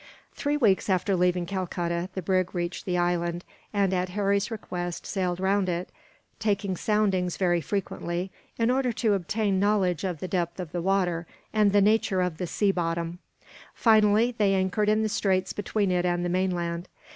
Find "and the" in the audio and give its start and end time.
11.53-11.81, 16.03-16.29